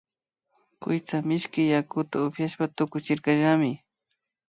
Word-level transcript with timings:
Kuytsa 0.81 1.17
mishki 1.27 1.61
yakuta 1.73 2.15
upiashpa 2.27 2.65
tukuchirkallami 2.75 3.71